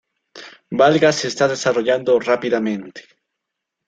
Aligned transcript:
Valga 0.79 1.11
se 1.11 1.27
está 1.27 1.47
desarrollando 1.47 2.19
rápidamente. 2.19 3.01